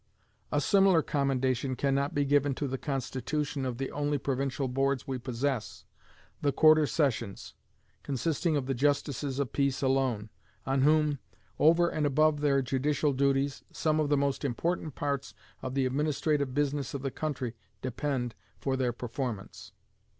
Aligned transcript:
A 0.51 0.59
similar 0.59 1.03
commendation 1.03 1.75
can 1.75 1.93
not 1.93 2.15
be 2.15 2.25
given 2.25 2.55
to 2.55 2.67
the 2.67 2.79
constitution 2.79 3.65
of 3.67 3.77
the 3.77 3.91
only 3.91 4.17
provincial 4.17 4.67
boards 4.67 5.07
we 5.07 5.19
possess, 5.19 5.85
the 6.41 6.51
Quarter 6.51 6.87
Sessions, 6.87 7.53
consisting 8.01 8.57
of 8.57 8.65
the 8.65 8.73
justices 8.73 9.37
of 9.37 9.53
peace 9.53 9.83
alone, 9.83 10.31
on 10.65 10.81
whom, 10.81 11.19
over 11.59 11.87
and 11.87 12.07
above 12.07 12.41
their 12.41 12.63
judicial 12.63 13.13
duties, 13.13 13.63
some 13.71 13.99
of 13.99 14.09
the 14.09 14.17
most 14.17 14.43
important 14.43 14.95
parts 14.95 15.35
of 15.61 15.75
the 15.75 15.85
administrative 15.85 16.55
business 16.55 16.95
of 16.95 17.03
the 17.03 17.11
country 17.11 17.53
depend 17.83 18.33
for 18.59 18.75
their 18.75 18.91
performance. 18.93 19.71